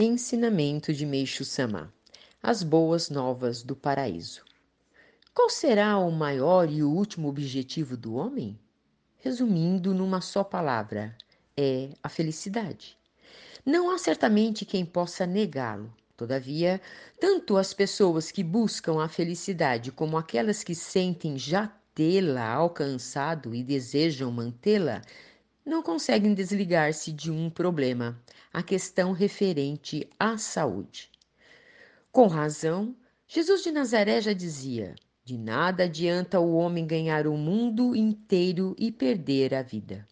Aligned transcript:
Ensinamento 0.00 0.94
de 0.94 1.04
Meixo 1.04 1.44
Sama 1.44 1.92
As 2.40 2.62
Boas 2.62 3.10
Novas 3.10 3.64
do 3.64 3.74
Paraíso. 3.74 4.44
Qual 5.34 5.50
será 5.50 5.98
o 5.98 6.08
maior 6.12 6.70
e 6.70 6.84
o 6.84 6.88
último 6.88 7.26
objetivo 7.26 7.96
do 7.96 8.14
homem? 8.14 8.56
Resumindo 9.16 9.92
numa 9.92 10.20
só 10.20 10.44
palavra, 10.44 11.16
é 11.56 11.88
a 12.00 12.08
felicidade. 12.08 12.96
Não 13.66 13.90
há 13.90 13.98
certamente 13.98 14.64
quem 14.64 14.86
possa 14.86 15.26
negá-lo. 15.26 15.92
Todavia, 16.16 16.80
tanto 17.18 17.56
as 17.56 17.74
pessoas 17.74 18.30
que 18.30 18.44
buscam 18.44 19.02
a 19.02 19.08
felicidade 19.08 19.90
como 19.90 20.16
aquelas 20.16 20.62
que 20.62 20.76
sentem 20.76 21.36
já 21.36 21.72
tê-la 21.92 22.48
alcançado 22.48 23.52
e 23.52 23.64
desejam 23.64 24.30
mantê-la 24.30 25.02
não 25.68 25.82
conseguem 25.82 26.32
desligar-se 26.32 27.12
de 27.12 27.30
um 27.30 27.50
problema, 27.50 28.18
a 28.50 28.62
questão 28.62 29.12
referente 29.12 30.08
à 30.18 30.38
saúde. 30.38 31.10
Com 32.10 32.26
razão, 32.26 32.96
Jesus 33.26 33.62
de 33.62 33.70
Nazaré 33.70 34.20
já 34.22 34.32
dizia: 34.32 34.94
de 35.22 35.36
nada 35.36 35.84
adianta 35.84 36.40
o 36.40 36.54
homem 36.54 36.86
ganhar 36.86 37.26
o 37.26 37.36
mundo 37.36 37.94
inteiro 37.94 38.74
e 38.78 38.90
perder 38.90 39.54
a 39.54 39.60
vida. 39.60 40.08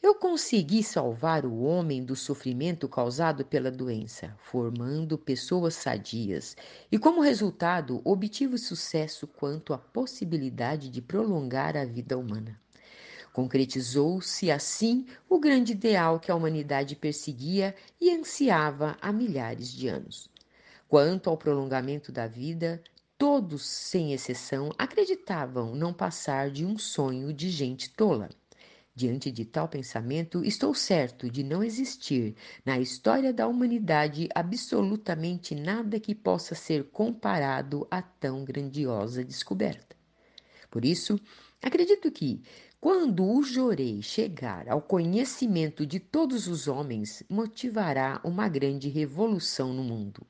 Eu 0.00 0.14
consegui 0.14 0.84
salvar 0.84 1.44
o 1.44 1.62
homem 1.62 2.04
do 2.04 2.14
sofrimento 2.14 2.88
causado 2.88 3.44
pela 3.44 3.72
doença, 3.72 4.34
formando 4.38 5.18
pessoas 5.18 5.74
sadias, 5.74 6.56
e 6.92 6.98
como 6.98 7.20
resultado, 7.20 8.00
obtive 8.04 8.56
sucesso 8.56 9.26
quanto 9.26 9.74
à 9.74 9.78
possibilidade 9.78 10.88
de 10.88 11.02
prolongar 11.02 11.76
a 11.76 11.84
vida 11.84 12.16
humana. 12.16 12.58
Concretizou-se 13.32 14.50
assim 14.50 15.06
o 15.28 15.38
grande 15.38 15.72
ideal 15.72 16.18
que 16.18 16.30
a 16.30 16.34
humanidade 16.34 16.96
perseguia 16.96 17.74
e 18.00 18.10
ansiava 18.10 18.96
há 19.00 19.12
milhares 19.12 19.72
de 19.72 19.86
anos. 19.86 20.28
Quanto 20.88 21.30
ao 21.30 21.36
prolongamento 21.36 22.10
da 22.10 22.26
vida, 22.26 22.82
todos, 23.16 23.64
sem 23.64 24.12
exceção, 24.12 24.72
acreditavam 24.76 25.76
não 25.76 25.92
passar 25.92 26.50
de 26.50 26.66
um 26.66 26.76
sonho 26.76 27.32
de 27.32 27.48
gente 27.50 27.90
tola. 27.90 28.28
Diante 28.92 29.30
de 29.30 29.44
tal 29.44 29.68
pensamento, 29.68 30.44
estou 30.44 30.74
certo 30.74 31.30
de 31.30 31.44
não 31.44 31.62
existir 31.62 32.34
na 32.66 32.80
história 32.80 33.32
da 33.32 33.46
humanidade 33.46 34.28
absolutamente 34.34 35.54
nada 35.54 36.00
que 36.00 36.14
possa 36.14 36.56
ser 36.56 36.84
comparado 36.90 37.86
a 37.88 38.02
tão 38.02 38.44
grandiosa 38.44 39.22
descoberta. 39.22 39.99
Por 40.70 40.84
isso, 40.84 41.18
acredito 41.62 42.10
que, 42.10 42.40
quando 42.80 43.24
o 43.24 43.42
Jorei 43.42 44.00
chegar 44.02 44.68
ao 44.68 44.80
conhecimento 44.80 45.84
de 45.84 45.98
todos 45.98 46.46
os 46.46 46.68
homens, 46.68 47.22
motivará 47.28 48.20
uma 48.24 48.48
grande 48.48 48.88
revolução 48.88 49.74
no 49.74 49.82
mundo. 49.82 50.26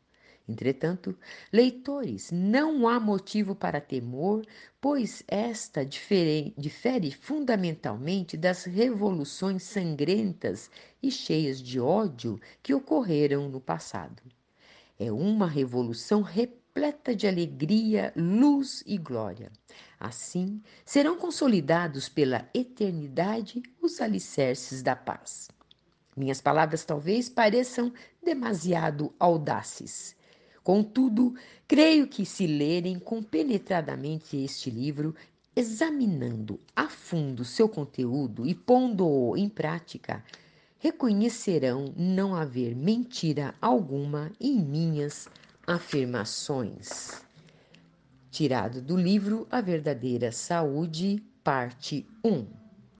Entretanto, 0.48 1.16
leitores, 1.52 2.32
não 2.32 2.88
há 2.88 2.98
motivo 2.98 3.54
para 3.54 3.80
temor, 3.80 4.44
pois 4.80 5.22
esta 5.28 5.84
difere, 5.84 6.52
difere 6.58 7.12
fundamentalmente 7.12 8.36
das 8.36 8.64
revoluções 8.64 9.62
sangrentas 9.62 10.68
e 11.00 11.08
cheias 11.08 11.62
de 11.62 11.78
ódio 11.78 12.40
que 12.60 12.74
ocorreram 12.74 13.48
no 13.48 13.60
passado. 13.60 14.20
É 14.98 15.12
uma 15.12 15.46
revolução 15.46 16.20
repleta 16.70 17.16
de 17.16 17.26
alegria, 17.26 18.12
luz 18.16 18.84
e 18.86 18.96
glória. 18.96 19.50
Assim, 19.98 20.62
serão 20.84 21.16
consolidados 21.16 22.08
pela 22.08 22.48
eternidade 22.54 23.60
os 23.82 24.00
alicerces 24.00 24.80
da 24.80 24.94
paz. 24.94 25.48
Minhas 26.16 26.40
palavras 26.40 26.84
talvez 26.84 27.28
pareçam 27.28 27.92
demasiado 28.22 29.12
audaces. 29.18 30.14
Contudo, 30.62 31.34
creio 31.66 32.06
que 32.06 32.24
se 32.24 32.46
lerem 32.46 33.00
compenetradamente 33.00 34.36
este 34.36 34.70
livro, 34.70 35.14
examinando 35.56 36.60
a 36.76 36.88
fundo 36.88 37.44
seu 37.44 37.68
conteúdo 37.68 38.46
e 38.46 38.54
pondo-o 38.54 39.36
em 39.36 39.48
prática, 39.48 40.24
reconhecerão 40.78 41.92
não 41.96 42.34
haver 42.34 42.76
mentira 42.76 43.54
alguma 43.60 44.30
em 44.40 44.60
minhas 44.60 45.28
afirmações 45.70 47.22
tirado 48.28 48.82
do 48.82 48.96
livro 48.96 49.46
A 49.52 49.60
Verdadeira 49.60 50.32
Saúde, 50.32 51.22
parte 51.44 52.04
1. 52.24 52.59